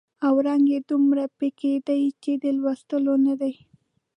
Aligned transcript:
او 0.25 0.35
رنګ 0.47 0.65
یې 0.73 0.79
دومره 0.91 1.23
پیکه 1.37 1.73
دی 1.87 2.03
چې 2.23 2.31
د 2.43 2.45
لوستلو 2.59 3.13
نه 3.25 3.33
دی. 3.41 3.53